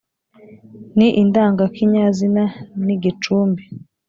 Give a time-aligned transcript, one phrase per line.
[0.97, 2.43] ni indangakinyazina
[2.85, 3.63] ni gicumbi